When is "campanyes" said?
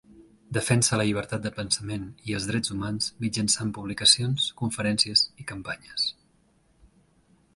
5.55-6.09